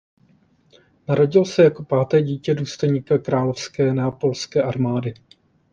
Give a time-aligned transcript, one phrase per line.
[1.07, 5.13] Narodil se jako páté dítě důstojníka královské neapolské armády.